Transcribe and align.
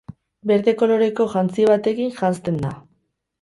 Berde 0.51 0.73
koloreko 0.79 1.27
jantzi 1.33 1.67
batekin 1.73 2.11
janzten 2.23 2.59
da. 2.65 2.73